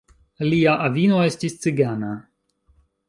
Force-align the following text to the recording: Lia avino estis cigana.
Lia 0.45 0.71
avino 0.85 1.19
estis 1.25 1.59
cigana. 1.67 2.11